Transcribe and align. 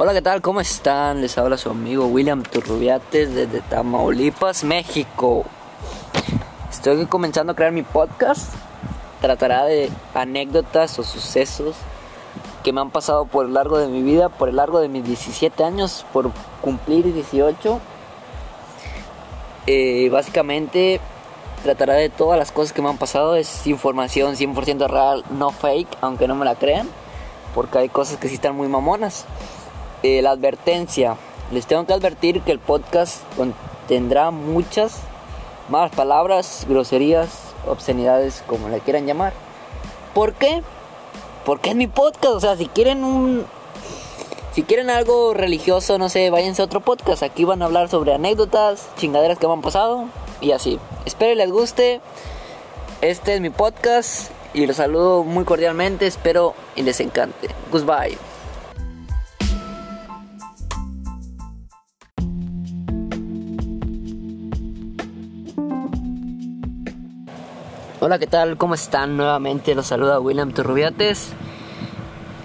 Hola, 0.00 0.12
¿qué 0.12 0.22
tal? 0.22 0.40
¿Cómo 0.40 0.60
están? 0.60 1.20
Les 1.22 1.36
habla 1.38 1.56
su 1.56 1.70
amigo 1.70 2.06
William 2.06 2.44
Turrubiates 2.44 3.34
desde 3.34 3.60
Tamaulipas, 3.62 4.62
México. 4.62 5.44
Estoy 6.70 7.04
comenzando 7.06 7.50
a 7.50 7.56
crear 7.56 7.72
mi 7.72 7.82
podcast. 7.82 8.54
Tratará 9.20 9.64
de 9.64 9.90
anécdotas 10.14 10.96
o 11.00 11.02
sucesos 11.02 11.74
que 12.62 12.72
me 12.72 12.80
han 12.80 12.92
pasado 12.92 13.24
por 13.24 13.46
el 13.46 13.54
largo 13.54 13.78
de 13.78 13.88
mi 13.88 14.02
vida, 14.02 14.28
por 14.28 14.48
el 14.48 14.54
largo 14.54 14.78
de 14.78 14.88
mis 14.88 15.02
17 15.02 15.64
años, 15.64 16.06
por 16.12 16.30
cumplir 16.62 17.12
18. 17.12 17.80
Eh, 19.66 20.08
básicamente 20.12 21.00
tratará 21.64 21.94
de 21.94 22.08
todas 22.08 22.38
las 22.38 22.52
cosas 22.52 22.72
que 22.72 22.82
me 22.82 22.88
han 22.88 22.98
pasado. 22.98 23.34
Es 23.34 23.66
información 23.66 24.36
100% 24.36 24.86
real, 24.86 25.24
no 25.30 25.50
fake, 25.50 25.88
aunque 26.00 26.28
no 26.28 26.36
me 26.36 26.44
la 26.44 26.54
crean. 26.54 26.88
Porque 27.52 27.78
hay 27.78 27.88
cosas 27.88 28.18
que 28.18 28.28
sí 28.28 28.34
están 28.36 28.54
muy 28.54 28.68
mamonas. 28.68 29.26
Eh, 30.02 30.22
la 30.22 30.30
advertencia. 30.30 31.16
Les 31.50 31.66
tengo 31.66 31.86
que 31.86 31.92
advertir 31.92 32.42
que 32.42 32.52
el 32.52 32.58
podcast 32.58 33.22
contendrá 33.36 34.30
muchas 34.30 35.00
malas 35.68 35.90
palabras, 35.90 36.66
groserías, 36.68 37.54
obscenidades, 37.66 38.44
como 38.46 38.68
le 38.68 38.80
quieran 38.80 39.06
llamar. 39.06 39.32
¿Por 40.14 40.34
qué? 40.34 40.62
Porque 41.44 41.70
es 41.70 41.76
mi 41.76 41.86
podcast. 41.86 42.34
O 42.34 42.40
sea, 42.40 42.56
si 42.56 42.66
quieren 42.66 43.04
un. 43.04 43.46
Si 44.52 44.62
quieren 44.62 44.90
algo 44.90 45.34
religioso, 45.34 45.98
no 45.98 46.08
sé, 46.08 46.30
váyanse 46.30 46.62
a 46.62 46.64
otro 46.64 46.80
podcast. 46.80 47.22
Aquí 47.22 47.44
van 47.44 47.62
a 47.62 47.66
hablar 47.66 47.88
sobre 47.88 48.12
anécdotas, 48.12 48.88
chingaderas 48.96 49.38
que 49.38 49.46
me 49.46 49.52
han 49.52 49.62
pasado 49.62 50.06
y 50.40 50.52
así. 50.52 50.78
Espero 51.04 51.34
les 51.34 51.50
guste. 51.50 52.00
Este 53.00 53.34
es 53.34 53.40
mi 53.40 53.50
podcast 53.50 54.30
y 54.54 54.66
los 54.66 54.76
saludo 54.76 55.22
muy 55.24 55.44
cordialmente. 55.44 56.06
Espero 56.06 56.54
y 56.74 56.82
les 56.82 57.00
encante. 57.00 57.48
Goodbye. 57.70 58.27
Hola, 68.00 68.20
¿qué 68.20 68.28
tal? 68.28 68.56
¿Cómo 68.56 68.74
están? 68.74 69.16
Nuevamente 69.16 69.74
los 69.74 69.88
saluda 69.88 70.20
William 70.20 70.52
Turrubiates 70.52 71.32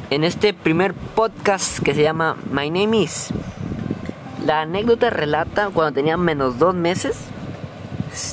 en 0.09 0.23
este 0.23 0.51
primer 0.51 0.95
podcast 0.95 1.77
que 1.83 1.93
se 1.93 2.01
llama 2.01 2.37
My 2.49 2.71
Name 2.71 2.97
Is. 2.97 3.29
La 4.43 4.61
anécdota 4.61 5.11
relata 5.11 5.69
cuando 5.71 5.93
tenía 5.93 6.17
menos 6.17 6.57
dos 6.57 6.73
meses. 6.73 7.17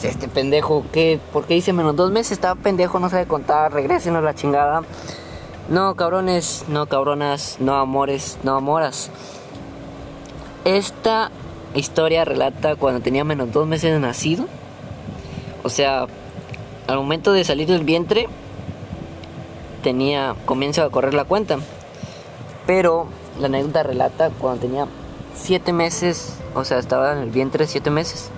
Este 0.03 0.29
pendejo, 0.29 0.87
¿qué? 0.95 1.21
¿por 1.31 1.45
qué 1.45 1.53
dice 1.53 1.75
menos 1.75 1.95
dos 1.95 2.11
meses? 2.11 2.33
Estaba 2.33 2.59
pendejo, 2.59 2.99
no 2.99 3.11
sabe 3.11 3.27
contar, 3.27 3.71
regresen 3.71 4.17
a 4.17 4.23
la 4.23 4.35
chingada. 4.35 4.81
No, 5.69 5.97
cabrones, 5.97 6.65
no, 6.69 6.87
cabronas, 6.87 7.59
no, 7.61 7.75
amores, 7.75 8.39
no, 8.45 8.57
amoras. 8.57 9.11
Esta 10.65 11.31
historia 11.75 12.25
relata 12.25 12.77
cuando 12.77 13.03
tenía 13.03 13.25
menos 13.25 13.53
dos 13.53 13.67
meses 13.67 13.93
de 13.93 13.99
nacido. 14.01 14.47
O 15.63 15.69
sea, 15.69 16.07
al 16.91 16.99
momento 16.99 17.33
de 17.33 17.45
salir 17.45 17.69
del 17.69 17.85
vientre 17.85 18.29
tenía 19.83 20.35
comienzo 20.45 20.83
a 20.83 20.91
correr 20.91 21.15
la 21.15 21.25
cuenta. 21.25 21.59
Pero 22.67 23.07
la 23.41 23.47
anécdota 23.47 23.83
relata 23.83 24.31
cuando 24.31 24.61
tenía 24.61 24.87
siete 25.35 25.73
meses 25.73 26.35
o 26.55 26.65
sea 26.65 26.79
estaba 26.79 27.13
en 27.13 27.19
el 27.19 27.31
vientre 27.31 27.67
siete 27.67 27.91
meses. 27.91 28.31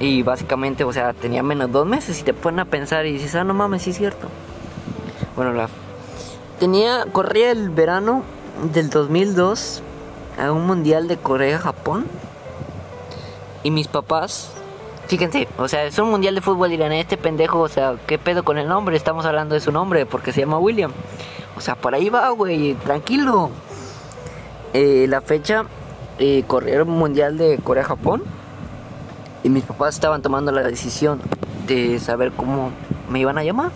Y 0.00 0.22
básicamente 0.22 0.84
o 0.84 0.92
sea 0.92 1.12
tenía 1.12 1.42
menos 1.42 1.72
dos 1.72 1.86
meses 1.86 2.20
y 2.20 2.22
te 2.22 2.34
ponen 2.34 2.60
a 2.60 2.64
pensar 2.64 3.06
y 3.06 3.12
dices 3.12 3.34
ah 3.34 3.44
no 3.44 3.54
mames 3.54 3.82
sí 3.82 3.90
es 3.90 3.98
cierto 3.98 4.28
bueno 5.34 5.52
la 5.52 5.68
tenía 6.60 7.04
corría 7.12 7.50
el 7.50 7.70
verano 7.70 8.22
del 8.72 8.90
2002 8.90 9.82
a 10.38 10.52
un 10.52 10.66
mundial 10.66 11.08
de 11.08 11.16
Corea 11.16 11.58
Japón. 11.58 12.06
Y 13.64 13.70
mis 13.70 13.88
papás 13.88 14.52
Fíjense, 15.08 15.48
o 15.56 15.66
sea, 15.68 15.84
es 15.86 15.98
un 15.98 16.10
mundial 16.10 16.34
de 16.34 16.42
fútbol, 16.42 16.68
dirán, 16.68 16.92
este 16.92 17.16
pendejo, 17.16 17.60
o 17.60 17.68
sea, 17.68 17.96
¿qué 18.06 18.18
pedo 18.18 18.42
con 18.42 18.58
el 18.58 18.68
nombre? 18.68 18.94
Estamos 18.94 19.24
hablando 19.24 19.54
de 19.54 19.60
su 19.62 19.72
nombre, 19.72 20.04
porque 20.04 20.32
se 20.32 20.40
llama 20.40 20.58
William. 20.58 20.92
O 21.56 21.62
sea, 21.62 21.76
por 21.76 21.94
ahí 21.94 22.10
va, 22.10 22.28
güey, 22.28 22.74
tranquilo. 22.74 23.48
Eh, 24.74 25.06
la 25.08 25.22
fecha, 25.22 25.64
eh, 26.18 26.44
corrió 26.46 26.80
el 26.80 26.84
mundial 26.84 27.38
de 27.38 27.56
Corea-Japón. 27.56 28.22
Y 29.42 29.48
mis 29.48 29.64
papás 29.64 29.94
estaban 29.94 30.20
tomando 30.20 30.52
la 30.52 30.62
decisión 30.62 31.22
de 31.66 31.98
saber 32.00 32.32
cómo 32.32 32.70
me 33.08 33.18
iban 33.18 33.38
a 33.38 33.44
llamar. 33.44 33.72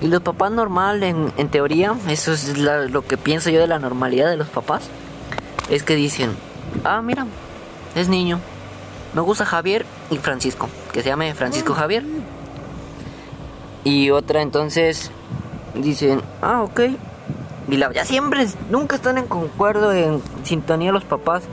Y 0.00 0.08
los 0.08 0.22
papás 0.22 0.50
normal, 0.50 1.04
en, 1.04 1.30
teoría, 1.50 1.94
eso 2.08 2.32
es 2.32 2.58
lo 2.58 3.06
que 3.06 3.16
pienso 3.16 3.48
yo 3.50 3.60
de 3.60 3.68
la 3.68 3.78
normalidad 3.78 4.28
de 4.28 4.36
los 4.36 4.48
papás, 4.48 4.88
es 5.70 5.84
que 5.84 5.94
dicen, 5.94 6.32
ah, 6.82 7.00
mira, 7.00 7.28
es 7.94 8.08
niño, 8.08 8.40
me 9.14 9.20
gusta 9.20 9.44
Javier 9.44 9.84
y 10.10 10.18
Francisco, 10.18 10.68
que 10.92 11.02
se 11.02 11.08
llame 11.08 11.34
Francisco 11.34 11.74
Javier. 11.74 12.04
Y 13.84 14.10
otra 14.10 14.42
entonces 14.42 15.10
dicen, 15.74 16.22
ah, 16.40 16.62
ok. 16.62 16.80
Y 17.68 17.76
la, 17.76 17.92
ya 17.92 18.04
siempre, 18.04 18.46
nunca 18.70 18.96
están 18.96 19.18
en 19.18 19.26
concuerdo, 19.26 19.92
en 19.92 20.22
sintonía 20.44 20.92
los 20.92 21.04
papás 21.04 21.44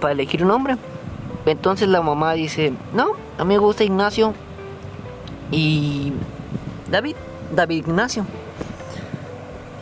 para 0.00 0.12
elegir 0.12 0.42
un 0.42 0.48
nombre. 0.48 0.76
Entonces 1.46 1.88
la 1.88 2.02
mamá 2.02 2.32
dice, 2.32 2.72
no, 2.92 3.12
a 3.38 3.44
mí 3.44 3.54
me 3.54 3.58
gusta 3.58 3.84
Ignacio 3.84 4.34
y 5.50 6.12
David, 6.90 7.16
David 7.54 7.76
Ignacio. 7.76 8.26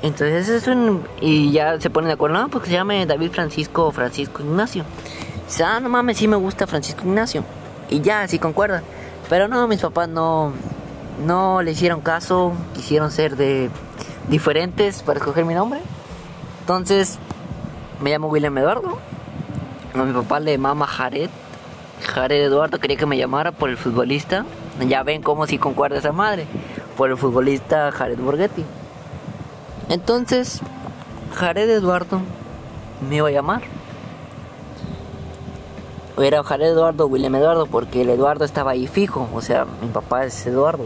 Entonces 0.03 0.51
es 0.51 0.67
un... 0.67 1.03
Y 1.21 1.51
ya 1.53 1.81
se 1.81 1.89
ponen 1.89 2.09
de 2.09 2.15
acuerdo, 2.15 2.39
no, 2.39 2.49
porque 2.51 2.69
se 2.69 2.75
llame 2.75 3.07
David 3.07 3.31
Francisco 3.31 3.87
o 3.87 3.91
Francisco 3.91 4.43
Ignacio. 4.43 4.85
Dice, 5.47 5.65
ah, 5.65 5.81
no 5.81 5.89
mames, 5.89 6.17
sí 6.17 6.29
me 6.29 6.37
gusta 6.37 6.67
Francisco 6.67 7.03
Ignacio. 7.05 7.45
Y 7.91 8.01
ya, 8.01 8.27
sí 8.29 8.39
concuerda. 8.39 8.83
Pero 9.29 9.49
no, 9.49 9.67
mis 9.69 9.81
papás 9.81 10.09
no, 10.09 10.53
no 11.25 11.63
le 11.63 11.73
hicieron 11.73 12.01
caso, 12.01 12.53
quisieron 12.75 13.11
ser 13.11 13.37
de 13.37 13.71
diferentes 14.29 15.03
para 15.03 15.19
escoger 15.19 15.45
mi 15.45 15.55
nombre. 15.55 15.81
Entonces, 16.61 17.19
me 18.01 18.11
llamo 18.11 18.29
William 18.29 18.57
Eduardo. 18.59 18.99
A 19.95 20.03
mi 20.03 20.13
papá 20.13 20.41
le 20.41 20.57
mama 20.59 20.87
Jared. 20.87 21.31
Jared 22.03 22.45
Eduardo 22.45 22.79
quería 22.81 22.97
que 22.97 23.07
me 23.07 23.17
llamara 23.17 23.53
por 23.53 23.71
el 23.71 23.77
futbolista. 23.77 24.45
Ya 24.89 25.03
ven 25.03 25.23
cómo 25.23 25.47
si 25.47 25.59
concuerda 25.59 25.99
esa 25.99 26.13
madre. 26.13 26.47
Por 26.97 27.11
el 27.11 27.17
futbolista 27.17 27.93
Jared 27.93 28.19
Borghetti. 28.19 28.65
Entonces, 29.89 30.61
Jared 31.35 31.69
Eduardo 31.69 32.21
me 33.09 33.17
iba 33.17 33.29
a 33.29 33.33
llamar 33.33 33.63
era 36.19 36.43
Jared 36.43 36.69
Eduardo, 36.69 37.07
William 37.07 37.35
Eduardo, 37.35 37.67
porque 37.67 38.03
el 38.03 38.11
Eduardo 38.11 38.45
estaba 38.45 38.73
ahí 38.73 38.87
fijo, 38.87 39.29
o 39.35 39.41
sea, 39.41 39.67
mi 39.83 39.89
papá 39.89 40.25
es 40.25 40.47
Eduardo. 40.47 40.85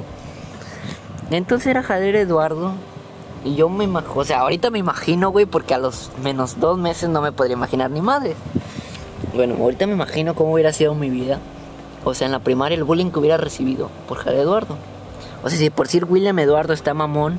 Entonces 1.31 1.66
era 1.66 1.83
Jared 1.83 2.15
Eduardo, 2.15 2.72
y 3.44 3.55
yo 3.55 3.69
me 3.69 3.84
imagino, 3.84 4.15
o 4.16 4.25
sea, 4.25 4.41
ahorita 4.41 4.71
me 4.71 4.78
imagino, 4.78 5.31
güey, 5.31 5.47
porque 5.47 5.75
a 5.75 5.78
los 5.78 6.11
menos 6.22 6.59
dos 6.59 6.78
meses 6.78 7.09
no 7.09 7.21
me 7.21 7.33
podría 7.33 7.56
imaginar 7.56 7.91
ni 7.91 8.00
madre. 8.00 8.34
Bueno, 9.34 9.56
ahorita 9.61 9.87
me 9.87 9.93
imagino 9.93 10.34
cómo 10.34 10.53
hubiera 10.55 10.72
sido 10.72 10.94
mi 10.94 11.11
vida. 11.11 11.39
O 12.05 12.15
sea, 12.15 12.27
en 12.27 12.33
la 12.33 12.39
primaria 12.39 12.77
el 12.77 12.84
bullying 12.84 13.10
que 13.10 13.19
hubiera 13.19 13.37
recibido 13.37 13.91
por 14.09 14.19
Jared 14.19 14.41
Eduardo. 14.41 14.77
O 15.45 15.50
sea, 15.50 15.59
si 15.59 15.71
por 15.71 15.87
decir 15.87 16.05
William 16.05 16.39
Eduardo 16.39 16.72
está 16.72 16.95
mamón, 16.95 17.39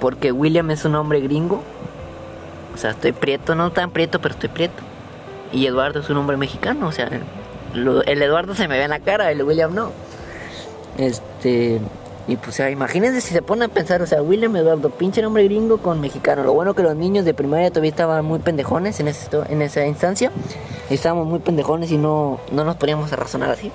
porque 0.00 0.32
William 0.32 0.70
es 0.70 0.84
un 0.84 0.94
hombre 0.94 1.20
gringo. 1.20 1.62
O 2.74 2.76
sea, 2.76 2.90
estoy 2.90 3.12
prieto, 3.12 3.54
no 3.54 3.70
tan 3.70 3.90
prieto, 3.90 4.20
pero 4.20 4.34
estoy 4.34 4.48
prieto. 4.48 4.82
Y 5.54 5.66
Eduardo 5.66 6.00
es 6.00 6.10
un 6.10 6.16
hombre 6.16 6.36
mexicano, 6.36 6.88
o 6.88 6.92
sea, 6.92 7.08
el 7.74 8.22
Eduardo 8.22 8.56
se 8.56 8.66
me 8.66 8.76
ve 8.76 8.84
en 8.84 8.90
la 8.90 8.98
cara, 8.98 9.30
el 9.30 9.40
William 9.44 9.72
no. 9.72 9.92
Este, 10.98 11.80
y 12.26 12.36
pues, 12.36 12.48
o 12.48 12.52
sea, 12.52 12.70
imagínense 12.70 13.20
si 13.20 13.32
se 13.32 13.40
ponen 13.40 13.70
a 13.70 13.72
pensar, 13.72 14.02
o 14.02 14.06
sea, 14.06 14.20
William 14.20 14.56
Eduardo, 14.56 14.90
pinche 14.90 15.22
nombre 15.22 15.44
gringo 15.44 15.78
con 15.78 16.00
mexicano. 16.00 16.42
Lo 16.42 16.52
bueno 16.54 16.74
que 16.74 16.82
los 16.82 16.96
niños 16.96 17.24
de 17.24 17.34
primaria 17.34 17.70
todavía 17.70 17.90
estaban 17.90 18.24
muy 18.24 18.40
pendejones 18.40 18.98
en, 18.98 19.06
ese, 19.06 19.28
en 19.48 19.62
esa 19.62 19.86
instancia. 19.86 20.32
Estábamos 20.90 21.28
muy 21.28 21.38
pendejones 21.38 21.92
y 21.92 21.98
no, 21.98 22.40
no 22.50 22.64
nos 22.64 22.74
poníamos 22.74 23.12
a 23.12 23.16
razonar 23.16 23.50
así. 23.50 23.70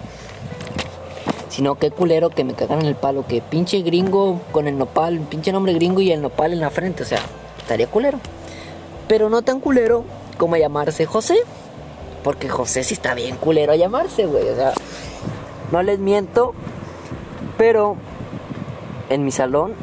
Sino 1.47 1.75
que 1.75 1.91
culero 1.91 2.29
que 2.29 2.43
me 2.43 2.55
cagaran 2.55 2.85
el 2.85 2.95
palo, 2.95 3.25
que 3.25 3.41
pinche 3.41 3.81
gringo 3.83 4.41
con 4.51 4.67
el 4.67 4.77
nopal, 4.77 5.19
pinche 5.29 5.53
nombre 5.53 5.73
gringo 5.73 6.01
y 6.01 6.11
el 6.11 6.21
nopal 6.21 6.51
en 6.51 6.59
la 6.59 6.71
frente, 6.71 7.03
o 7.03 7.05
sea, 7.05 7.21
estaría 7.57 7.87
culero. 7.87 8.19
Pero 9.07 9.29
no 9.29 9.43
tan 9.43 9.61
culero 9.61 10.03
como 10.37 10.57
llamarse 10.57 11.05
José. 11.05 11.35
Porque 12.23 12.49
José 12.49 12.83
sí 12.83 12.93
está 12.93 13.13
bien 13.13 13.37
culero 13.37 13.71
a 13.71 13.75
llamarse, 13.75 14.25
güey. 14.25 14.49
O 14.49 14.55
sea, 14.55 14.73
no 15.71 15.81
les 15.83 15.99
miento. 15.99 16.53
Pero 17.57 17.97
en 19.09 19.25
mi 19.25 19.31
salón 19.31 19.73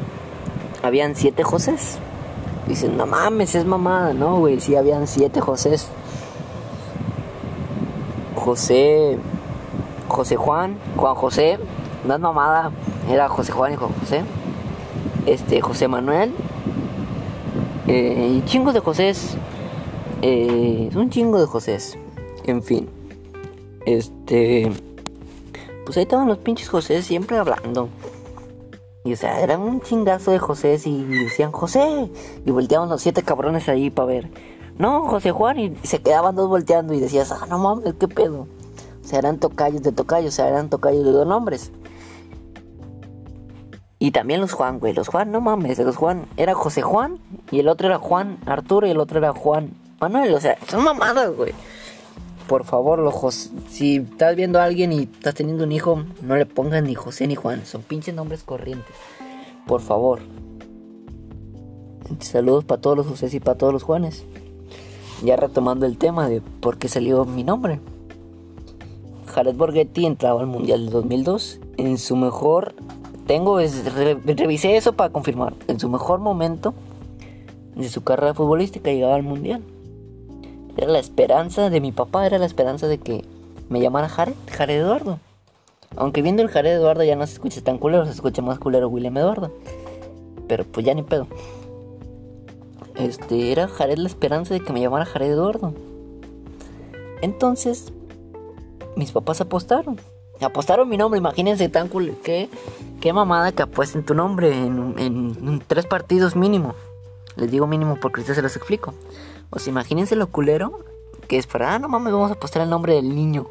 habían 0.83 1.15
siete 1.15 1.43
Josés. 1.43 1.99
Dicen, 2.67 2.97
no 2.97 3.05
mames, 3.05 3.55
es 3.55 3.65
mamada. 3.65 4.13
No, 4.13 4.39
güey, 4.39 4.59
sí 4.59 4.75
habían 4.75 5.07
siete 5.07 5.41
Josés. 5.41 5.87
José, 8.35 9.17
José 10.07 10.37
Juan, 10.37 10.77
Juan 10.95 11.15
José, 11.15 11.59
no 12.05 12.15
es 12.15 12.19
mamada, 12.21 12.71
era 13.09 13.27
José 13.27 13.51
Juan 13.51 13.73
y 13.73 13.75
Juan 13.75 13.91
José. 13.99 14.23
Este, 15.25 15.59
José 15.59 15.87
Manuel. 15.87 16.33
Eh, 17.87 18.37
y 18.37 18.45
chingos 18.45 18.73
de 18.73 18.79
Josés. 18.79 19.35
Eh, 20.21 20.89
un 20.95 21.09
chingo 21.09 21.39
de 21.39 21.45
Josés. 21.45 21.97
En 22.47 22.63
fin. 22.63 22.89
Este. 23.85 24.71
Pues 25.85 25.97
ahí 25.97 26.03
estaban 26.03 26.27
los 26.27 26.39
pinches 26.39 26.69
José 26.69 27.03
siempre 27.03 27.37
hablando. 27.37 27.89
Y 29.03 29.13
o 29.13 29.15
sea, 29.15 29.41
eran 29.41 29.61
un 29.61 29.81
chingazo 29.81 30.31
de 30.31 30.39
José 30.39 30.79
y 30.83 31.03
decían 31.03 31.51
José. 31.51 32.09
Y 32.45 32.51
volteaban 32.51 32.89
los 32.89 33.01
siete 33.01 33.21
cabrones 33.21 33.69
ahí 33.69 33.89
para 33.89 34.07
ver. 34.07 34.29
No, 34.77 35.07
José 35.07 35.31
Juan. 35.31 35.59
Y 35.59 35.75
se 35.83 35.99
quedaban 35.99 36.35
dos 36.35 36.49
volteando 36.49 36.93
y 36.93 36.99
decías, 36.99 37.31
ah, 37.31 37.45
no 37.49 37.59
mames, 37.59 37.95
qué 37.99 38.07
pedo. 38.07 38.47
O 39.03 39.07
sea, 39.07 39.19
eran 39.19 39.39
tocayos 39.39 39.81
de 39.83 39.91
tocayos, 39.91 40.33
o 40.33 40.35
sea, 40.35 40.47
eran 40.49 40.69
tocayos 40.69 41.05
de 41.05 41.11
dos 41.11 41.27
nombres. 41.27 41.71
Y 43.99 44.11
también 44.11 44.41
los 44.41 44.53
Juan, 44.53 44.79
güey. 44.79 44.93
Los 44.93 45.07
Juan, 45.07 45.31
no 45.31 45.41
mames, 45.41 45.79
los 45.79 45.95
Juan. 45.95 46.27
Era 46.37 46.53
José 46.53 46.81
Juan 46.81 47.19
y 47.51 47.59
el 47.59 47.67
otro 47.67 47.87
era 47.87 47.97
Juan 47.97 48.37
Arturo 48.45 48.87
y 48.87 48.91
el 48.91 48.99
otro 48.99 49.17
era 49.17 49.33
Juan 49.33 49.71
Manuel. 49.99 50.33
O 50.33 50.39
sea, 50.39 50.57
son 50.67 50.83
mamadas, 50.83 51.35
güey 51.35 51.53
por 52.47 52.63
favor, 52.63 52.99
los 52.99 53.51
si 53.69 53.97
estás 53.97 54.35
viendo 54.35 54.59
a 54.59 54.63
alguien 54.63 54.93
y 54.93 55.03
estás 55.03 55.35
teniendo 55.35 55.65
un 55.65 55.71
hijo, 55.71 56.03
no 56.21 56.35
le 56.35 56.45
pongas 56.45 56.81
ni 56.81 56.95
José 56.95 57.27
ni 57.27 57.35
Juan. 57.35 57.65
Son 57.65 57.81
pinches 57.81 58.15
nombres 58.15 58.43
corrientes. 58.43 58.95
Por 59.67 59.81
favor. 59.81 60.19
Saludos 62.19 62.63
para 62.63 62.79
todos 62.79 62.97
los 62.97 63.07
José 63.07 63.29
y 63.31 63.39
para 63.39 63.57
todos 63.57 63.73
los 63.73 63.83
Juanes. 63.83 64.23
Ya 65.23 65.35
retomando 65.35 65.85
el 65.85 65.97
tema 65.97 66.29
de 66.29 66.41
por 66.41 66.77
qué 66.77 66.87
salió 66.87 67.25
mi 67.25 67.43
nombre. 67.43 67.81
Jared 69.25 69.55
Borghetti 69.55 70.05
entraba 70.05 70.39
al 70.39 70.47
Mundial 70.47 70.85
de 70.85 70.91
2002 70.91 71.59
en 71.77 71.97
su 71.97 72.15
mejor... 72.15 72.75
Tengo, 73.27 73.59
revisé 73.59 74.77
eso 74.77 74.93
para 74.93 75.11
confirmar. 75.11 75.53
En 75.67 75.81
su 75.81 75.89
mejor 75.89 76.21
momento 76.21 76.73
de 77.75 77.89
su 77.89 78.01
carrera 78.01 78.33
futbolística 78.33 78.89
llegaba 78.89 79.15
al 79.15 79.23
Mundial. 79.23 79.63
Era 80.77 80.91
la 80.91 80.99
esperanza 80.99 81.71
de 81.71 81.81
mi 81.81 81.91
papá, 81.91 82.27
era 82.27 82.37
la 82.37 82.45
esperanza 82.45 82.87
de 82.87 82.99
que 82.99 83.25
me 83.67 83.81
llamara 83.81 84.07
Jared, 84.07 84.35
Jared 84.51 84.81
Eduardo. 84.81 85.19
Aunque 85.95 86.21
viendo 86.21 86.43
el 86.43 86.49
Jared 86.49 86.73
Eduardo 86.73 87.03
ya 87.03 87.15
no 87.15 87.25
se 87.25 87.33
escucha 87.33 87.61
tan 87.61 87.79
culero, 87.79 88.05
se 88.05 88.11
escucha 88.11 88.43
más 88.43 88.59
culero 88.59 88.87
William 88.87 89.17
Eduardo. 89.17 89.51
Pero 90.47 90.65
pues 90.65 90.85
ya 90.85 90.93
ni 90.93 91.01
pedo. 91.01 91.27
Este, 92.95 93.51
era 93.51 93.67
Jared 93.67 93.97
la 93.97 94.07
esperanza 94.07 94.53
de 94.53 94.59
que 94.59 94.71
me 94.71 94.79
llamara 94.79 95.05
Jared 95.05 95.31
Eduardo. 95.31 95.73
Entonces, 97.21 97.91
mis 98.95 99.11
papás 99.11 99.41
apostaron. 99.41 99.99
Apostaron 100.39 100.87
mi 100.87 100.97
nombre, 100.97 101.17
imagínense 101.17 101.69
tan 101.69 101.87
culero. 101.87 102.17
Qué, 102.23 102.49
qué 103.01 103.13
mamada 103.13 103.51
que 103.51 103.63
apuesten 103.63 104.03
tu 104.03 104.13
nombre 104.13 104.51
en, 104.55 104.93
en 104.99 105.63
tres 105.65 105.87
partidos 105.87 106.35
mínimo. 106.35 106.75
Les 107.35 107.49
digo 107.49 107.65
mínimo 107.65 107.97
porque 107.99 108.19
ustedes 108.19 108.35
se 108.37 108.43
los 108.43 108.55
explico. 108.55 108.93
O 109.49 109.59
sea, 109.59 109.71
imagínense 109.71 110.15
lo 110.15 110.27
culero 110.27 110.79
que 111.27 111.37
es 111.37 111.47
para, 111.47 111.73
ah, 111.73 111.79
no 111.79 111.89
mames, 111.89 112.13
vamos 112.13 112.31
a 112.31 112.35
apostar 112.35 112.61
el 112.61 112.69
nombre 112.69 112.93
del 112.93 113.13
niño. 113.13 113.47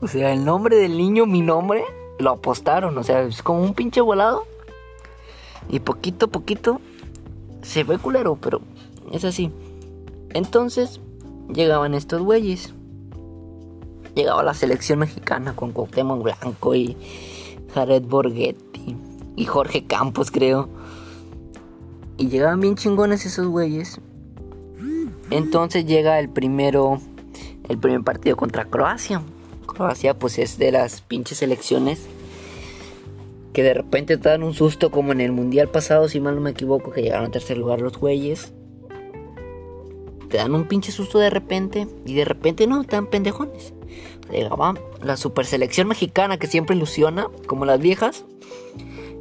O 0.00 0.08
sea, 0.08 0.32
el 0.32 0.44
nombre 0.44 0.76
del 0.76 0.96
niño, 0.96 1.26
mi 1.26 1.40
nombre, 1.40 1.84
lo 2.18 2.30
apostaron. 2.30 2.98
O 2.98 3.04
sea, 3.04 3.22
es 3.22 3.42
como 3.42 3.62
un 3.62 3.74
pinche 3.74 4.00
volado. 4.00 4.44
Y 5.68 5.80
poquito 5.80 6.26
a 6.26 6.28
poquito 6.28 6.80
se 7.62 7.84
ve 7.84 7.98
culero, 7.98 8.36
pero 8.40 8.60
es 9.12 9.24
así. 9.24 9.52
Entonces, 10.34 11.00
llegaban 11.52 11.94
estos 11.94 12.20
güeyes. 12.22 12.74
Llegaba 14.14 14.42
la 14.42 14.54
selección 14.54 14.98
mexicana 14.98 15.54
con 15.54 15.72
Cuauhtémoc 15.72 16.22
Blanco 16.22 16.74
y 16.74 16.96
Jared 17.72 18.02
Borghetti 18.02 18.96
y 19.36 19.44
Jorge 19.46 19.84
Campos, 19.84 20.30
creo. 20.30 20.68
Y 22.18 22.28
llegaban 22.28 22.60
bien 22.60 22.74
chingones 22.74 23.24
esos 23.24 23.46
güeyes. 23.46 24.00
Entonces 25.32 25.86
llega 25.86 26.18
el 26.18 26.28
primero, 26.28 27.00
el 27.70 27.78
primer 27.78 28.02
partido 28.02 28.36
contra 28.36 28.66
Croacia. 28.66 29.22
Croacia 29.66 30.12
pues 30.12 30.38
es 30.38 30.58
de 30.58 30.72
las 30.72 31.00
pinches 31.00 31.38
selecciones 31.38 32.06
que 33.54 33.62
de 33.62 33.72
repente 33.72 34.18
te 34.18 34.28
dan 34.28 34.42
un 34.42 34.52
susto 34.52 34.90
como 34.90 35.12
en 35.12 35.22
el 35.22 35.32
mundial 35.32 35.68
pasado, 35.68 36.08
si 36.10 36.20
mal 36.20 36.34
no 36.34 36.42
me 36.42 36.50
equivoco, 36.50 36.90
que 36.90 37.02
llegaron 37.02 37.26
a 37.26 37.30
tercer 37.30 37.56
lugar 37.56 37.80
los 37.80 37.96
güeyes. 37.96 38.52
Te 40.28 40.36
dan 40.36 40.54
un 40.54 40.68
pinche 40.68 40.92
susto 40.92 41.18
de 41.18 41.30
repente 41.30 41.86
y 42.04 42.14
de 42.14 42.26
repente 42.26 42.66
no, 42.66 42.82
están 42.82 43.06
pendejones. 43.06 43.72
Llegaba 44.30 44.74
la 45.02 45.16
super 45.16 45.46
selección 45.46 45.88
mexicana 45.88 46.38
que 46.38 46.46
siempre 46.46 46.76
ilusiona, 46.76 47.28
como 47.46 47.64
las 47.64 47.80
viejas. 47.80 48.26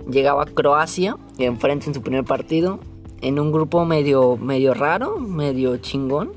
Llegaba 0.09 0.45
Croacia, 0.45 1.15
enfrente 1.37 1.87
en 1.87 1.93
su 1.93 2.01
primer 2.01 2.25
partido 2.25 2.79
en 3.21 3.39
un 3.39 3.51
grupo 3.51 3.85
medio, 3.85 4.37
medio 4.37 4.73
raro, 4.73 5.19
medio 5.19 5.77
chingón, 5.77 6.33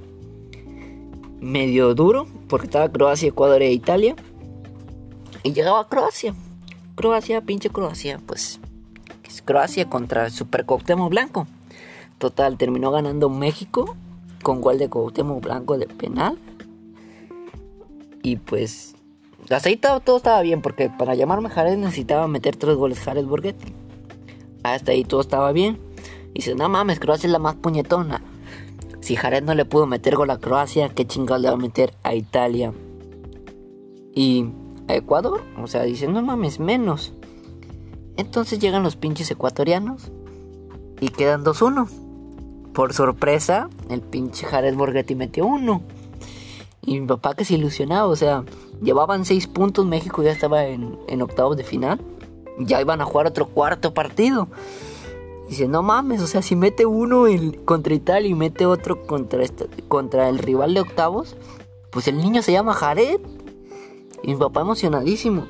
medio 1.41 1.95
duro, 1.95 2.27
porque 2.49 2.67
estaba 2.67 2.91
Croacia, 2.91 3.29
Ecuador 3.29 3.63
e 3.63 3.73
Italia. 3.73 4.15
Y 5.43 5.53
llegaba 5.53 5.89
Croacia. 5.89 6.35
Croacia, 6.95 7.41
pinche 7.41 7.71
Croacia, 7.71 8.21
pues 8.25 8.61
es 9.27 9.43
Croacia 9.43 9.89
contra 9.89 10.27
el 10.27 10.33
Super 10.33 10.65
Cuauhtémoc 10.65 11.11
Blanco. 11.11 11.47
Total, 12.19 12.57
terminó 12.57 12.91
ganando 12.91 13.29
México 13.29 13.97
con 14.43 14.61
gol 14.61 14.79
de 14.79 14.89
Cuauhtémoc 14.89 15.43
Blanco 15.43 15.77
de 15.77 15.87
penal. 15.87 16.39
Y 18.23 18.37
pues 18.37 18.95
hasta 19.51 19.69
ahí 19.69 19.77
todo, 19.77 20.17
estaba 20.17 20.41
bien, 20.41 20.63
porque 20.63 20.89
para 20.89 21.15
llamarme 21.15 21.51
Jared 21.51 21.77
necesitaba 21.77 22.27
meter 22.29 22.57
tres 22.57 22.77
goles 22.77 23.01
Jared 23.01 23.27
Borghetti. 23.27 23.73
Hasta 24.63 24.93
ahí 24.93 25.05
todo 25.05 25.21
estaba 25.21 25.53
bien. 25.53 25.79
Y 26.35 26.41
dice, 26.41 26.55
no 26.57 26.69
mames, 26.69 26.99
Croacia 26.99 27.29
es 27.29 27.33
la 27.33 27.39
más 27.39 27.55
puñetona. 27.55 28.21
Si 29.01 29.17
Jared 29.17 29.45
no 29.45 29.55
le 29.55 29.65
pudo 29.65 29.87
meter 29.87 30.17
gol 30.17 30.31
a 30.31 30.39
Croacia, 30.39 30.89
¿qué 30.89 31.07
chingados 31.07 31.41
le 31.41 31.49
va 31.49 31.55
a 31.55 31.59
meter 31.59 31.95
a 32.03 32.15
Italia? 32.15 32.73
Y 34.13 34.47
a 34.89 34.97
Ecuador, 34.97 35.43
o 35.63 35.67
sea, 35.69 35.85
dice, 35.85 36.09
no 36.09 36.23
mames, 36.23 36.59
menos. 36.59 37.13
Entonces 38.17 38.59
llegan 38.59 38.83
los 38.83 38.97
pinches 38.97 39.31
ecuatorianos 39.31 40.11
y 41.01 41.09
quedan 41.09 41.45
2-1. 41.45 41.89
Por 42.73 42.93
sorpresa, 42.93 43.69
el 43.89 44.01
pinche 44.01 44.47
Jared 44.47 44.75
Borghetti 44.75 45.15
metió 45.15 45.47
uno. 45.47 45.83
Y 46.83 46.99
mi 46.99 47.07
papá 47.07 47.35
que 47.35 47.45
se 47.45 47.55
ilusionaba, 47.55 48.07
o 48.07 48.17
sea, 48.17 48.45
llevaban 48.83 49.25
6 49.25 49.47
puntos, 49.47 49.87
México 49.87 50.23
ya 50.23 50.33
estaba 50.33 50.65
en, 50.67 50.99
en 51.09 51.23
octavos 51.23 51.57
de 51.57 51.65
final. 51.65 52.01
Ya 52.59 52.81
iban 52.81 53.01
a 53.01 53.05
jugar 53.05 53.27
otro 53.27 53.47
cuarto 53.47 53.95
partido. 53.95 54.49
Dice, 55.49 55.69
no 55.69 55.83
mames, 55.83 56.23
o 56.23 56.27
sea, 56.27 56.41
si 56.43 56.57
mete 56.57 56.87
uno 56.87 57.27
contra 57.65 57.95
Italia 57.95 58.29
y 58.31 58.35
mete 58.35 58.65
otro 58.65 59.07
contra, 59.07 59.43
este, 59.43 59.67
contra 59.89 60.29
el 60.29 60.39
rival 60.39 60.75
de 60.75 60.81
octavos, 60.81 61.37
pues 61.91 62.09
el 62.09 62.17
niño 62.17 62.43
se 62.43 62.53
llama 62.53 62.75
Jared. 62.75 63.21
Y 64.23 64.29
mi 64.29 64.37
papá 64.37 64.63
emocionadísimo. 64.63 65.47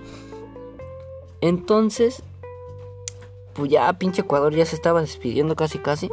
Entonces, 1.40 2.24
pues 3.54 3.70
ya 3.70 3.92
pinche 3.98 4.22
Ecuador 4.22 4.52
ya 4.52 4.66
se 4.66 4.74
estaba 4.74 5.00
despidiendo 5.00 5.54
casi 5.54 5.78
casi. 5.78 6.10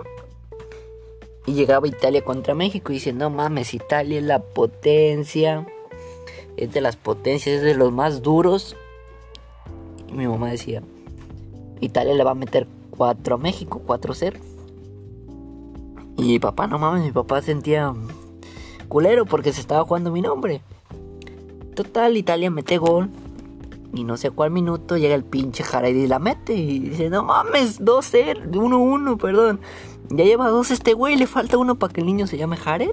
Y 1.47 1.53
llegaba 1.53 1.87
Italia 1.87 2.23
contra 2.23 2.53
México 2.53 2.91
y 2.91 2.95
dice, 2.95 3.13
no 3.13 3.31
mames, 3.31 3.73
Italia 3.73 4.19
es 4.19 4.25
la 4.25 4.43
potencia. 4.43 5.65
Es 6.55 6.71
de 6.71 6.81
las 6.81 6.97
potencias, 6.97 7.57
es 7.57 7.61
de 7.63 7.73
los 7.73 7.91
más 7.91 8.21
duros. 8.21 8.75
Y 10.07 10.13
mi 10.13 10.27
mamá 10.27 10.51
decía, 10.51 10.83
Italia 11.79 12.13
le 12.13 12.23
va 12.23 12.31
a 12.31 12.35
meter 12.35 12.67
4 12.91 13.35
a 13.35 13.37
México, 13.37 13.81
4-0. 13.85 14.39
Y 16.17 16.39
papá, 16.39 16.67
no 16.67 16.77
mames, 16.77 17.03
mi 17.03 17.11
papá 17.11 17.41
sentía 17.41 17.93
culero 18.87 19.25
porque 19.25 19.53
se 19.53 19.61
estaba 19.61 19.83
jugando 19.83 20.11
mi 20.11 20.21
nombre. 20.21 20.61
Total, 21.75 22.15
Italia 22.15 22.51
mete 22.51 22.77
gol. 22.77 23.09
Y 23.93 24.03
no 24.03 24.15
sé 24.15 24.31
cuál 24.31 24.51
minuto 24.51 24.97
llega 24.97 25.15
el 25.15 25.23
pinche 25.23 25.63
Jared 25.63 25.95
y 25.95 26.07
la 26.07 26.19
mete. 26.19 26.53
Y 26.53 26.79
dice, 26.79 27.09
no 27.09 27.23
mames, 27.23 27.81
2-0, 27.81 28.51
1-1, 28.51 29.17
perdón. 29.17 29.59
Ya 30.09 30.23
lleva 30.23 30.49
dos 30.49 30.71
este 30.71 30.93
güey, 30.93 31.15
le 31.15 31.27
falta 31.27 31.57
uno 31.57 31.75
para 31.75 31.93
que 31.93 32.01
el 32.01 32.07
niño 32.07 32.27
se 32.27 32.37
llame 32.37 32.57
Jared. 32.57 32.91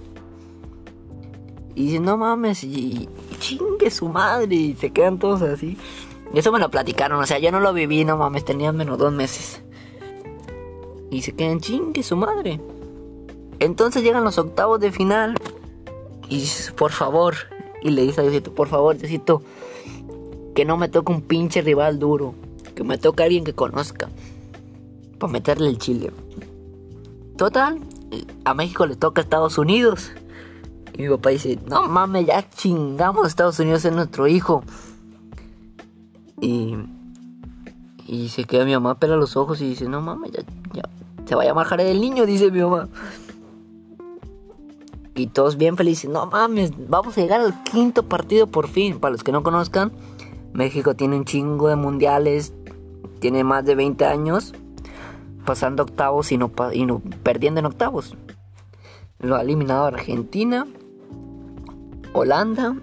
Y 1.74 1.86
dice, 1.86 2.00
no 2.00 2.16
mames, 2.16 2.64
y, 2.64 3.08
chingue 3.38 3.90
su 3.90 4.08
madre. 4.08 4.54
Y 4.54 4.74
se 4.74 4.90
quedan 4.90 5.18
todos 5.18 5.42
así. 5.42 5.76
Y 6.32 6.38
eso 6.38 6.52
me 6.52 6.58
lo 6.58 6.70
platicaron, 6.70 7.20
o 7.20 7.26
sea, 7.26 7.38
yo 7.38 7.50
no 7.50 7.60
lo 7.60 7.72
viví, 7.72 8.04
no 8.04 8.16
mames, 8.16 8.44
tenía 8.44 8.72
menos 8.72 8.98
dos 8.98 9.12
meses. 9.12 9.62
Y 11.10 11.22
se 11.22 11.32
quedan 11.32 11.60
chingue 11.60 12.02
su 12.02 12.16
madre. 12.16 12.60
Entonces 13.58 14.02
llegan 14.02 14.24
los 14.24 14.38
octavos 14.38 14.80
de 14.80 14.92
final. 14.92 15.36
Y 16.28 16.46
por 16.76 16.92
favor. 16.92 17.34
Y 17.82 17.90
le 17.90 18.02
dice 18.02 18.20
a 18.20 18.24
Diosito, 18.24 18.54
por 18.54 18.68
favor, 18.68 18.96
Diosito. 18.96 19.42
Que 20.54 20.64
no 20.64 20.76
me 20.76 20.88
toque 20.88 21.12
un 21.12 21.22
pinche 21.22 21.62
rival 21.62 21.98
duro. 21.98 22.34
Que 22.74 22.84
me 22.84 22.98
toque 22.98 23.22
alguien 23.22 23.44
que 23.44 23.54
conozca. 23.54 24.08
Para 25.18 25.32
meterle 25.32 25.68
el 25.68 25.78
chile. 25.78 26.12
Total. 27.36 27.80
A 28.44 28.54
México 28.54 28.86
le 28.86 28.96
toca 28.96 29.20
a 29.20 29.24
Estados 29.24 29.58
Unidos. 29.58 30.12
Y 30.98 31.02
mi 31.02 31.08
papá 31.10 31.30
dice, 31.30 31.58
no 31.66 31.86
mames, 31.86 32.26
ya 32.26 32.48
chingamos 32.50 33.28
Estados 33.28 33.60
Unidos 33.60 33.84
es 33.84 33.92
nuestro 33.92 34.26
hijo. 34.26 34.64
Y, 36.40 36.76
y 38.04 38.28
se 38.30 38.44
queda 38.44 38.64
mi 38.64 38.72
mamá, 38.72 38.98
pela 38.98 39.14
los 39.14 39.36
ojos 39.36 39.60
y 39.60 39.68
dice, 39.68 39.88
no 39.88 40.00
mames, 40.00 40.32
ya, 40.72 40.82
se 41.28 41.34
va 41.34 41.42
a 41.42 41.44
llamar 41.44 41.78
el 41.78 42.00
niño, 42.00 42.24
dice 42.24 42.50
mi 42.50 42.60
mamá. 42.60 42.88
Y 45.14 45.26
todos 45.26 45.58
bien 45.58 45.76
felices. 45.76 46.08
No 46.08 46.24
mames, 46.24 46.72
vamos 46.88 47.18
a 47.18 47.20
llegar 47.20 47.42
al 47.42 47.62
quinto 47.64 48.04
partido 48.04 48.46
por 48.46 48.66
fin. 48.66 48.98
Para 48.98 49.12
los 49.12 49.22
que 49.22 49.32
no 49.32 49.42
conozcan, 49.42 49.92
México 50.54 50.96
tiene 50.96 51.16
un 51.16 51.26
chingo 51.26 51.68
de 51.68 51.76
mundiales. 51.76 52.54
Tiene 53.20 53.44
más 53.44 53.66
de 53.66 53.74
20 53.74 54.06
años 54.06 54.54
pasando 55.44 55.82
octavos 55.82 56.32
y 56.32 56.38
no, 56.38 56.50
y 56.72 56.86
no 56.86 57.02
perdiendo 57.22 57.60
en 57.60 57.66
octavos. 57.66 58.16
Lo 59.18 59.36
ha 59.36 59.42
eliminado 59.42 59.84
Argentina, 59.84 60.66
Holanda. 62.14 62.74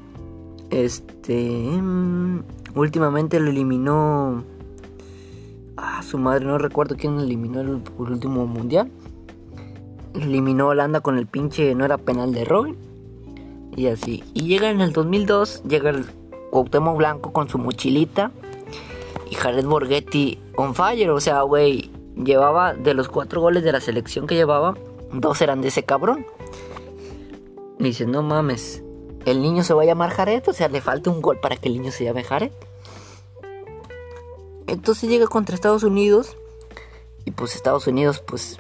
Este. 0.69 1.33
Mm, 1.81 2.43
últimamente 2.75 3.39
lo 3.39 3.49
eliminó. 3.49 4.43
Ah, 5.77 6.01
su 6.03 6.17
madre, 6.17 6.46
no 6.46 6.58
recuerdo 6.58 6.96
quién 6.98 7.20
eliminó 7.20 7.62
el, 7.62 7.67
el 7.67 8.12
último 8.12 8.46
mundial 8.48 8.89
eliminó 10.22 10.67
Holanda 10.67 11.01
con 11.01 11.17
el 11.17 11.27
pinche, 11.27 11.74
no 11.75 11.86
era 11.86 11.98
penal 11.98 12.34
de 12.34 12.46
Robin. 12.46 12.75
Y 13.75 13.88
así. 13.88 14.24
Y 14.34 14.48
llega 14.48 14.70
en 14.70 14.82
el 14.82 14.94
2002, 14.94 15.63
llega 15.63 15.89
el 15.89 16.05
Cuauhtémoc 16.51 16.98
Blanco 16.98 17.34
con 17.34 17.50
su 17.50 17.58
mochilita. 17.58 18.32
Y 19.29 19.36
Jared 19.36 19.65
Borghetti 19.65 20.39
on 20.55 20.75
fire. 20.75 21.10
O 21.10 21.20
sea, 21.20 21.41
güey, 21.41 21.91
llevaba 22.15 22.74
de 22.74 22.94
los 22.94 23.10
cuatro 23.10 23.41
goles 23.41 23.63
de 23.63 23.72
la 23.72 23.82
selección 23.82 24.27
que 24.27 24.36
llevaba, 24.36 24.75
dos 25.12 25.41
eran 25.41 25.62
de 25.62 25.70
ese 25.70 25.84
cabrón. 25.84 26.25
Y 27.79 27.84
dice, 27.84 28.05
no 28.05 28.24
mames, 28.24 28.84
el 29.25 29.41
niño 29.41 29.63
se 29.63 29.74
va 29.74 29.84
a 29.84 29.86
llamar 29.86 30.12
Jared. 30.12 30.44
O 30.48 30.53
sea, 30.53 30.70
le 30.70 30.79
falta 30.79 31.10
un 31.10 31.22
gol 31.22 31.39
para 31.41 31.58
que 31.58 31.67
el 31.67 31.75
niño 31.75 31.91
se 31.91 32.05
llame 32.05 32.24
Jared. 32.24 32.51
Entonces 34.67 35.10
llega 35.10 35.27
contra 35.27 35.55
Estados 35.55 35.84
Unidos. 35.84 36.38
Y 37.25 37.31
pues 37.31 37.55
Estados 37.55 37.88
Unidos, 37.88 38.19
pues 38.19 38.60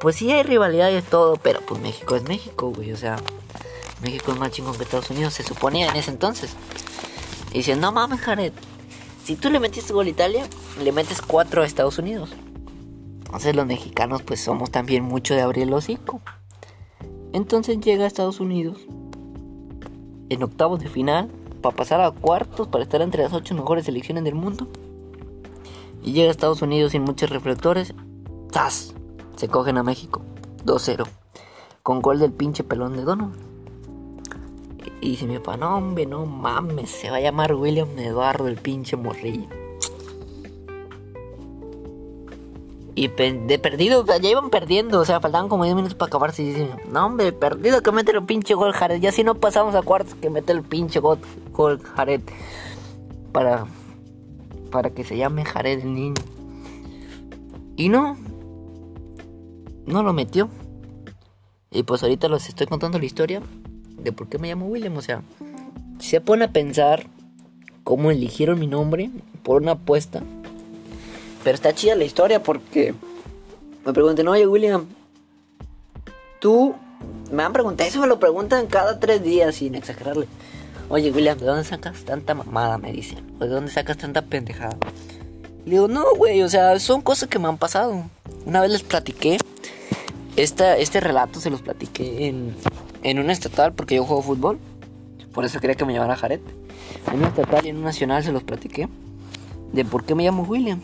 pues 0.00 0.16
sí 0.16 0.30
hay 0.30 0.42
rivalidad 0.42 0.90
y 0.90 1.00
todo, 1.02 1.36
pero 1.36 1.60
pues 1.60 1.80
México 1.80 2.16
es 2.16 2.24
México, 2.24 2.72
güey. 2.74 2.92
O 2.92 2.96
sea, 2.96 3.16
México 4.02 4.32
es 4.32 4.38
más 4.38 4.50
chingón 4.50 4.76
que 4.76 4.84
Estados 4.84 5.10
Unidos, 5.10 5.34
se 5.34 5.42
suponía 5.42 5.88
en 5.88 5.96
ese 5.96 6.10
entonces. 6.10 6.54
Y 7.52 7.58
dicen, 7.58 7.80
no 7.80 7.92
mames, 7.92 8.20
Jared, 8.20 8.52
si 9.24 9.36
tú 9.36 9.50
le 9.50 9.60
metiste 9.60 9.92
gol 9.92 10.06
a 10.06 10.10
Italia, 10.10 10.46
le 10.82 10.92
metes 10.92 11.22
cuatro 11.22 11.62
a 11.62 11.66
Estados 11.66 11.98
Unidos. 11.98 12.30
Entonces 13.24 13.56
los 13.56 13.66
mexicanos 13.66 14.22
pues 14.22 14.40
somos 14.40 14.70
también 14.70 15.02
mucho 15.02 15.34
de 15.34 15.42
abrir 15.42 15.64
el 15.64 15.72
hocico. 15.72 16.20
Entonces 17.32 17.80
llega 17.80 18.04
a 18.04 18.06
Estados 18.06 18.40
Unidos 18.40 18.78
en 20.28 20.42
octavos 20.42 20.80
de 20.80 20.88
final 20.88 21.30
para 21.60 21.76
pasar 21.76 22.00
a 22.00 22.10
cuartos, 22.10 22.68
para 22.68 22.84
estar 22.84 23.02
entre 23.02 23.22
las 23.22 23.32
ocho 23.32 23.54
mejores 23.54 23.84
selecciones 23.84 24.24
del 24.24 24.34
mundo. 24.34 24.68
Y 26.02 26.12
llega 26.12 26.28
a 26.28 26.30
Estados 26.30 26.62
Unidos 26.62 26.92
sin 26.92 27.02
muchos 27.02 27.30
reflectores. 27.30 27.94
¡Zas! 28.52 28.94
Se 29.36 29.48
cogen 29.48 29.78
a 29.78 29.82
México 29.82 30.22
2-0 30.64 31.06
con 31.86 32.02
gol 32.02 32.18
del 32.18 32.32
pinche 32.32 32.64
pelón 32.64 32.96
de 32.96 33.02
Dono. 33.02 33.30
Y 35.00 35.10
dice 35.10 35.26
mi 35.26 35.38
papá, 35.38 35.56
no 35.56 35.76
hombre, 35.76 36.04
no 36.04 36.26
mames, 36.26 36.90
se 36.90 37.10
va 37.10 37.18
a 37.18 37.20
llamar 37.20 37.54
William 37.54 37.96
Eduardo 37.96 38.48
el 38.48 38.56
pinche 38.56 38.96
morrillo. 38.96 39.46
Y 42.96 43.06
de 43.06 43.58
perdido, 43.60 44.04
ya 44.04 44.28
iban 44.28 44.50
perdiendo, 44.50 44.98
o 44.98 45.04
sea, 45.04 45.20
faltaban 45.20 45.48
como 45.48 45.62
10 45.62 45.76
minutos 45.76 45.94
para 45.94 46.08
acabarse. 46.08 46.42
Y 46.42 46.46
dicen, 46.46 46.70
no 46.90 47.06
hombre, 47.06 47.30
perdido 47.30 47.82
que 47.82 47.92
mete 47.92 48.10
el 48.10 48.24
pinche 48.24 48.54
gol 48.54 48.72
Jared. 48.72 49.00
Ya 49.00 49.12
si 49.12 49.22
no 49.22 49.36
pasamos 49.36 49.76
a 49.76 49.82
cuartos, 49.82 50.14
que 50.14 50.28
mete 50.28 50.52
el 50.52 50.62
pinche 50.62 50.98
gol, 50.98 51.18
gol 51.52 51.80
Jared. 51.94 52.22
Para, 53.30 53.66
para 54.70 54.90
que 54.90 55.04
se 55.04 55.16
llame 55.16 55.44
Jared 55.44 55.80
el 55.80 55.94
niño. 55.94 56.14
Y 57.76 57.88
no, 57.88 58.16
no 59.86 60.02
lo 60.02 60.12
metió. 60.12 60.48
Y 61.70 61.82
pues 61.82 62.02
ahorita 62.02 62.28
les 62.28 62.48
estoy 62.48 62.66
contando 62.66 62.98
la 62.98 63.04
historia 63.04 63.42
de 64.02 64.12
por 64.12 64.28
qué 64.28 64.38
me 64.38 64.48
llamo 64.48 64.66
William. 64.66 64.96
O 64.96 65.02
sea, 65.02 65.22
se 65.98 66.20
pone 66.20 66.44
a 66.44 66.52
pensar 66.52 67.06
cómo 67.84 68.10
eligieron 68.10 68.58
mi 68.58 68.66
nombre 68.66 69.10
por 69.42 69.62
una 69.62 69.72
apuesta. 69.72 70.22
Pero 71.44 71.54
está 71.54 71.74
chida 71.74 71.94
la 71.94 72.04
historia 72.04 72.42
porque 72.42 72.94
me 73.84 73.92
preguntan, 73.92 74.26
oye 74.28 74.46
William, 74.46 74.86
tú 76.40 76.74
me 77.30 77.42
han 77.42 77.52
preguntado, 77.52 77.88
eso 77.88 78.00
me 78.00 78.06
lo 78.06 78.18
preguntan 78.18 78.66
cada 78.66 78.98
tres 78.98 79.22
días 79.22 79.54
sin 79.54 79.74
exagerarle. 79.74 80.26
Oye 80.88 81.10
William, 81.10 81.38
¿de 81.38 81.46
dónde 81.46 81.64
sacas 81.64 82.04
tanta 82.04 82.34
mamada? 82.34 82.78
Me 82.78 82.92
dicen. 82.92 83.24
¿O 83.40 83.44
de 83.44 83.50
dónde 83.50 83.70
sacas 83.70 83.98
tanta 83.98 84.22
pendejada? 84.22 84.76
Le 85.64 85.72
digo, 85.72 85.88
no, 85.88 86.04
güey, 86.16 86.42
o 86.42 86.48
sea, 86.48 86.78
son 86.78 87.02
cosas 87.02 87.28
que 87.28 87.38
me 87.38 87.48
han 87.48 87.58
pasado. 87.58 88.04
Una 88.44 88.60
vez 88.60 88.70
les 88.70 88.82
platiqué 88.82 89.38
este 90.36 91.00
relato 91.00 91.40
se 91.40 91.50
los 91.50 91.62
platiqué 91.62 92.28
en, 92.28 92.54
en 93.02 93.18
un 93.18 93.30
estatal 93.30 93.72
porque 93.72 93.96
yo 93.96 94.04
juego 94.04 94.22
fútbol. 94.22 94.58
Por 95.32 95.44
eso 95.44 95.60
quería 95.60 95.76
que 95.76 95.84
me 95.84 95.92
llamara 95.92 96.16
Jared. 96.16 96.40
En 97.12 97.18
un 97.20 97.24
estatal 97.24 97.66
y 97.66 97.70
en 97.70 97.78
un 97.78 97.84
nacional 97.84 98.22
se 98.22 98.32
los 98.32 98.42
platiqué. 98.42 98.88
De 99.72 99.84
por 99.84 100.04
qué 100.04 100.14
me 100.14 100.24
llamo 100.24 100.42
William. 100.42 100.80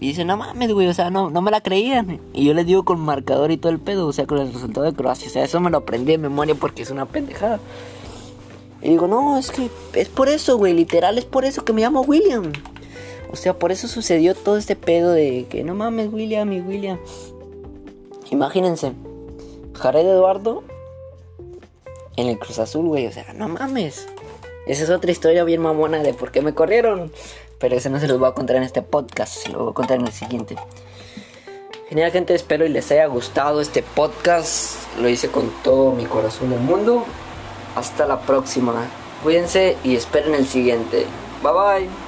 Y 0.00 0.08
dice, 0.08 0.24
no 0.24 0.36
mames, 0.36 0.72
güey, 0.72 0.88
o 0.88 0.94
sea, 0.94 1.08
no, 1.08 1.30
no 1.30 1.40
me 1.40 1.50
la 1.50 1.60
creían. 1.60 2.20
Y 2.32 2.44
yo 2.44 2.54
les 2.54 2.66
digo 2.66 2.84
con 2.84 3.00
marcador 3.00 3.50
y 3.50 3.56
todo 3.56 3.72
el 3.72 3.78
pedo, 3.78 4.06
o 4.06 4.12
sea, 4.12 4.26
con 4.26 4.38
el 4.38 4.52
resultado 4.52 4.84
de 4.84 4.92
Croacia. 4.92 5.28
O 5.28 5.30
sea, 5.30 5.44
eso 5.44 5.60
me 5.60 5.70
lo 5.70 5.78
aprendí 5.78 6.12
de 6.12 6.18
memoria 6.18 6.54
porque 6.54 6.82
es 6.82 6.90
una 6.90 7.06
pendejada. 7.06 7.60
Y 8.84 8.90
digo, 8.90 9.08
no, 9.08 9.38
es 9.38 9.50
que 9.50 9.70
es 9.94 10.08
por 10.08 10.28
eso, 10.28 10.58
güey, 10.58 10.74
literal, 10.74 11.16
es 11.16 11.24
por 11.24 11.46
eso 11.46 11.64
que 11.64 11.72
me 11.72 11.80
llamo 11.80 12.02
William. 12.02 12.52
O 13.32 13.36
sea, 13.36 13.58
por 13.58 13.72
eso 13.72 13.88
sucedió 13.88 14.34
todo 14.34 14.58
este 14.58 14.76
pedo 14.76 15.10
de 15.10 15.46
que 15.48 15.64
no 15.64 15.74
mames, 15.74 16.12
William 16.12 16.52
y 16.52 16.60
William. 16.60 16.98
Imagínense, 18.30 18.92
Jared 19.72 20.06
Eduardo 20.06 20.62
en 22.16 22.28
el 22.28 22.38
Cruz 22.38 22.58
Azul, 22.58 22.86
güey. 22.86 23.06
O 23.06 23.12
sea, 23.12 23.32
no 23.32 23.48
mames. 23.48 24.06
Esa 24.66 24.84
es 24.84 24.90
otra 24.90 25.10
historia 25.10 25.44
bien 25.44 25.62
mamona 25.62 26.02
de 26.02 26.12
por 26.12 26.30
qué 26.30 26.42
me 26.42 26.54
corrieron. 26.54 27.10
Pero 27.58 27.76
eso 27.76 27.88
no 27.88 27.98
se 27.98 28.06
los 28.06 28.18
voy 28.18 28.28
a 28.28 28.32
contar 28.32 28.56
en 28.56 28.64
este 28.64 28.82
podcast, 28.82 29.34
se 29.34 29.48
lo 29.48 29.60
voy 29.60 29.70
a 29.70 29.74
contar 29.74 29.98
en 29.98 30.06
el 30.06 30.12
siguiente. 30.12 30.56
Genial 31.88 32.10
gente, 32.12 32.34
espero 32.34 32.66
y 32.66 32.68
les 32.68 32.90
haya 32.90 33.06
gustado 33.06 33.62
este 33.62 33.82
podcast. 33.82 34.76
Lo 35.00 35.08
hice 35.08 35.28
con 35.28 35.50
todo 35.62 35.92
mi 35.92 36.04
corazón 36.04 36.50
del 36.50 36.60
mundo. 36.60 37.04
Hasta 37.74 38.06
la 38.06 38.20
próxima. 38.20 38.86
Cuídense 39.22 39.76
y 39.82 39.96
esperen 39.96 40.34
el 40.34 40.46
siguiente. 40.46 41.06
Bye 41.42 41.52
bye. 41.52 42.03